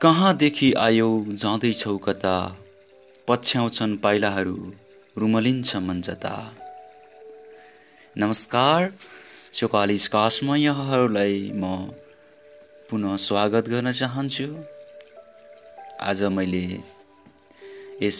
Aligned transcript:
कहाँदेखि 0.00 0.72
आयौ 0.78 1.08
जाँदैछौ 1.32 1.96
कता 1.98 2.36
पछ्याउँछन् 3.28 3.96
पाइलाहरू 3.98 4.56
रुमलिन्छ 5.18 5.76
मन्जता 5.76 6.34
नमस्कार 8.18 8.90
चौकालिस 9.54 10.08
कासमा 10.08 10.56
यहाँहरूलाई 10.56 11.38
म 11.54 11.62
पुनः 12.90 13.16
स्वागत 13.16 13.68
गर्न 13.68 13.92
चाहन्छु। 13.92 14.48
आज 16.00 16.22
मैले 16.36 16.64
यस 18.02 18.18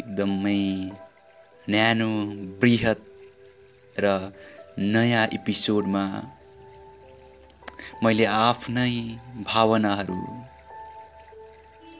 एकदमै 0.00 0.60
न्यानो 1.70 2.10
बृहत 2.60 3.00
र 3.96 4.32
नयाँ 4.78 5.26
एपिसोडमा 5.34 6.04
मैले 8.04 8.24
आफ्नै 8.24 8.92
भावनाहरू 9.46 10.20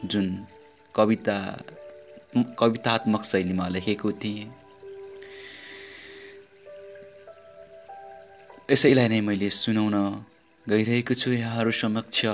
जुन 0.05 0.27
कविता 0.95 1.39
कवितात्मक 2.59 3.25
शैलीमा 3.25 3.69
लेखेको 3.69 4.13
थिएँ 4.13 4.51
यसैलाई 8.71 9.09
नै 9.09 9.21
मैले 9.21 9.51
सुनाउन 9.51 9.97
गइरहेको 10.67 11.15
छु 11.15 11.31
यहाँहरू 11.33 11.71
समक्ष। 11.71 12.25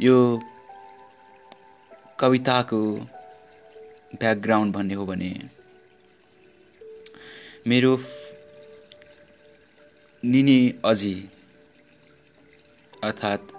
यो 0.00 0.16
कविताको 2.18 2.80
ब्याकग्राउन्ड 4.20 4.74
भन्ने 4.74 4.94
हो 4.94 5.06
भने 5.06 5.32
मेरो 7.66 7.96
निनी 10.22 10.74
अजी 10.84 11.14
अर्थात् 13.04 13.52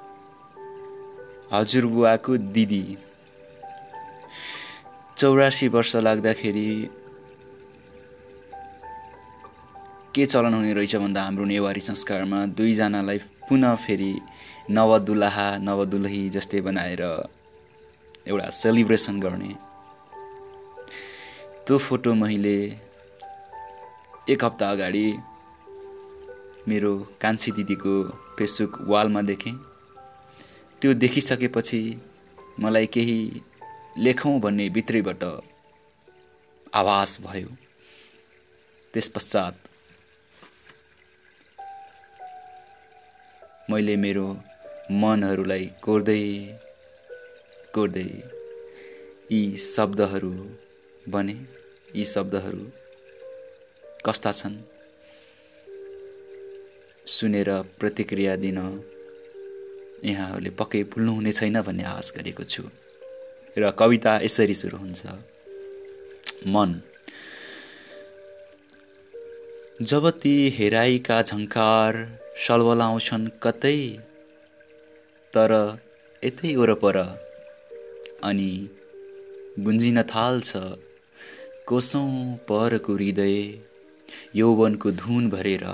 हजुरबुवाको 1.54 2.36
दिदी। 2.38 2.84
चौरासी 5.18 5.68
वर्ष 5.68 5.96
लाग्दाखेरि 5.96 6.90
के 10.16 10.26
चलन 10.26 10.54
हुने 10.54 10.74
रहेछ 10.74 10.96
भन्दा 10.96 11.22
हाम्रो 11.24 11.46
नेवारी 11.46 11.82
संस्कारमा 11.82 12.46
दुईजनालाई 12.54 13.18
पुनः 13.50 13.76
फेरि 13.86 14.14
नवदुलाहा 14.70 15.48
नवदुलही 15.66 16.30
जस्तै 16.30 16.62
बनाएर 16.62 17.02
एउटा 18.28 18.50
सेलिब्रेसन 18.62 19.20
गर्ने। 19.20 19.52
त्यो 21.66 21.78
फोटो 21.78 22.14
मैले 22.14 22.56
एक 24.30 24.46
हप्ता 24.46 24.70
अगाडि 24.72 25.06
मेरो 26.68 26.94
कान्छी 27.22 27.52
दिदीको 27.52 27.94
फेसबुक 28.38 28.78
वालमा 28.88 29.22
देखेँ। 29.22 29.54
त्यो 30.82 30.94
देखिसकेपछि 30.94 31.82
मलाई 32.60 32.86
केही 32.94 33.20
लेखौँ 33.98 34.40
भन्ने 34.40 34.70
भित्रैबाट 34.70 35.24
आवाज 36.74 37.18
भयो। 37.24 37.50
त्यस 38.94 39.08
पश्चात 39.16 39.56
मैले 43.70 43.96
मेरो 43.96 44.28
मनहरूलाई 45.02 45.66
कोर्दै 45.84 46.24
कोर्दै 47.76 48.10
यी 49.32 49.42
शब्दहरू 49.58 50.32
बने 51.10 51.38
यी 51.96 52.06
शब्दहरू 52.06 52.64
कस्ता 54.06 54.32
छन्? 54.32 54.56
सुनेर 57.12 57.50
प्रतिक्रिया 57.80 58.36
दिन 58.36 58.58
यहाँहरूले 60.06 60.50
पक्कै 60.60 60.84
भुल्नुहुने 60.84 61.32
छैन 61.32 61.62
भन्ने 61.62 61.84
आश 61.84 62.12
गरेको 62.18 62.44
छु। 62.44 62.64
र 63.58 63.72
कविता 63.80 64.14
यसरी 64.24 64.56
सुरु 64.56 64.78
हुन्छ। 64.78 65.02
मन। 66.48 66.80
जब 69.82 70.10
ती 70.22 70.34
हेराइका 70.50 71.22
झङ्कार 71.22 71.98
सलवलाउँछन् 72.38 73.30
कतै 73.44 73.80
तर 75.34 75.52
यतै 76.24 76.56
वरपर 76.56 76.98
अनि 78.24 78.52
गुन्जिन 79.60 80.02
थाल्छ 80.04 80.52
कोसौँ 81.68 82.12
परको 82.50 82.94
हृदय 82.96 83.38
यौवनको 84.36 84.92
धुन 85.00 85.30
भरेर। 85.30 85.66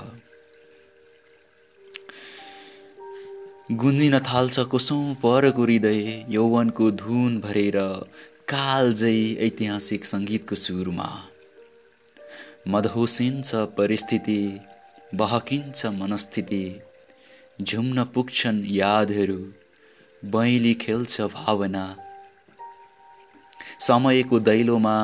गुन्जिन 3.70 4.18
थाल्छ 4.18 4.58
कोसौँ 4.58 5.14
परको 5.14 5.62
हृदय 5.62 5.98
यौवनको 6.28 6.90
धुन 6.90 7.40
भरेर 7.40 7.76
कालजै 8.48 9.18
ऐतिहासिक 9.46 10.04
सङ्गीतको 10.04 10.54
सुरमा। 10.54 11.08
मदहोसिन्छ 12.68 13.54
परिस्थिति 13.78 14.60
बहकिन्छ 15.14 15.86
मनस्थिति 15.86 16.62
झुम्न 17.62 18.04
पुग्छन् 18.04 18.62
यादहरू 18.66 19.36
बैली 20.22 20.74
खेल्छ 20.74 21.20
भावना। 21.36 21.84
समयको 23.80 24.40
दैलोमा 24.40 24.96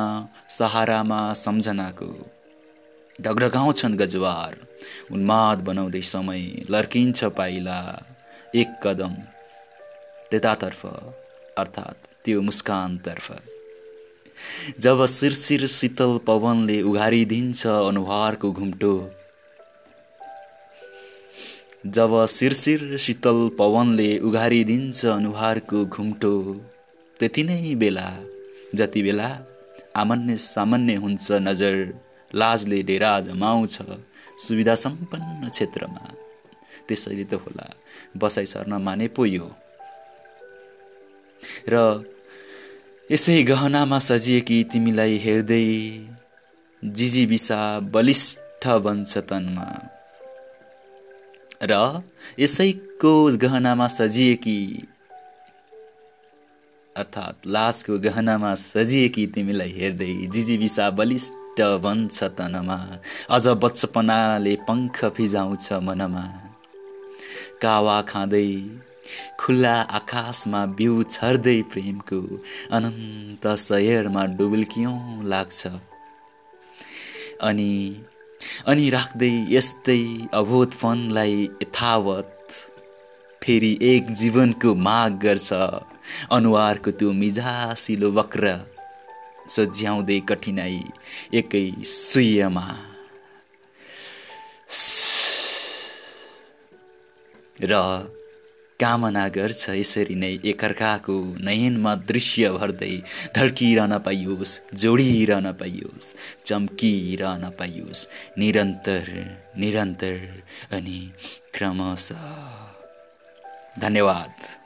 सहारामा 0.49 1.21
सम्झनाको 1.33 2.11
ढगढगाउँछन् 3.21 3.97
गजवार 3.97 4.57
उन्माद 5.13 5.59
बनाउँदै 5.59 6.03
समय 6.15 6.43
लर्किन्छ 6.71 7.25
पाइला। 7.25 7.79
एक 8.55 8.75
कदम 8.83 9.15
त्यतातर्फ 10.31 10.85
अर्थात् 11.59 12.07
त्यो 12.25 12.41
मुस्कानतर्फ। 12.41 13.27
जब 14.81 15.05
शिरशिर 15.07 15.67
शीतल 15.67 16.13
पवनले 16.27 16.81
उघारिदिन्छ 16.83 17.67
अनुहारको 17.67 18.53
घुम्टो। 18.53 18.95
जब 21.87 22.15
शिरशिर 22.29 22.97
शीतल 22.99 23.49
पवनले 23.59 24.11
उघारिदिन्छ 24.19 25.05
अनुहारको 25.07 25.85
घुम्टो 25.87 26.35
त्यति 27.21 27.43
नै 27.43 27.75
बेला 27.75 28.09
जति 28.75 29.03
बेला 29.03 29.31
आमान्य 29.97 30.37
सामान्य 30.37 30.95
हुन्छ 30.97 31.27
नजर 31.43 31.77
लाजले 32.35 32.83
डेरा 32.83 33.19
जमाउँछ 33.21 33.79
सुविधा 34.39 34.75
सम्पन्न 34.75 35.49
क्षेत्रमा। 35.49 36.05
त्यसैले 36.89 37.25
त 37.25 37.35
होला 37.35 37.67
बसाइ 38.17 38.47
सर्न 38.47 38.73
माने 38.83 39.09
पो 39.09 39.25
यो। 39.27 39.49
र 41.69 42.05
यसै 43.11 43.43
गहनामा 43.43 43.99
सजिएकी 43.99 44.59
तिमीलाई 44.73 45.17
हेर्दै 45.19 45.67
जिजिबिसा 46.83 47.61
बलिष्ठ 47.95 48.63
बन्छ 48.85 49.13
तनमा। 49.29 49.69
र 51.63 52.03
यसैको 52.39 53.13
गहनामा 53.37 53.87
सजिएकी 53.89 54.59
अर्थात् 56.97 57.47
लासको 57.47 57.99
गहनामा 57.99 58.55
सजिएकी 58.55 59.27
तिमीलाई 59.27 59.73
हेर्दै 59.73 60.15
जिजिबिसा 60.35 60.91
बलिष्ठ 60.91 61.61
बन्छ 61.85 62.19
तनमा 62.39 62.79
अझ 63.31 63.45
बचपनाले 63.63 64.55
पङ्ख 64.69 65.05
फिजाउँछ 65.17 65.73
मनमा। 65.87 66.44
कावा 67.63 68.01
खाँदै 68.11 68.51
खुल्ला 69.41 69.77
आकाशमा 69.99 70.61
बिउ 70.79 70.95
छर्दै 71.15 71.61
प्रेमको 71.73 72.21
अनन्त 72.77 73.45
सयरमा 73.61 74.23
डुबुल्कियौँ 74.37 74.99
लाग्छ। 75.33 75.61
अनि 77.49 77.73
अनि 78.71 78.85
राख्दै 78.91 79.35
यस्तै 79.57 80.03
अभूतफनलाई 80.41 81.37
यथावत 81.63 82.33
फेरि 83.43 83.73
एक 83.93 84.05
जीवनको 84.21 84.75
माग 84.87 85.13
गर्छ। 85.25 85.49
अनुहारको 86.37 86.91
त्यो 86.99 87.11
मिजासिलो 87.21 88.09
वक्र 88.19 88.45
सज्याउँदै 89.55 90.19
कठिनाई 90.29 90.81
एकै 91.41 91.67
सुयमा 91.85 92.67
र 97.71 97.75
कामना 98.81 99.29
गर्छ 99.29 99.69
यसरी 99.71 100.15
नै 100.15 100.31
एकअर्काको 100.45 101.17
नयनमा 101.41 101.95
दृश्य 101.95 102.49
भर्दै 102.51 102.97
धड्किरहन 103.37 103.99
पाइयोस् 103.99 104.55
जोडिरहन 104.75 105.53
पाइयोस् 105.53 106.09
चम्किरहन 106.47 107.45
पाइयोस् 107.59 108.09
निरन्तर 108.39 109.07
निरन्तर 109.59 110.19
अनि 110.73 111.01
क्रमशः। 111.55 112.27
धन्यवाद। 113.81 114.64